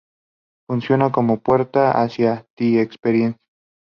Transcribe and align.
Funcionaba 0.67 1.11
como 1.11 1.41
puerta 1.43 2.01
hacia 2.01 2.47
"The 2.57 2.81
Experience". 2.81 3.37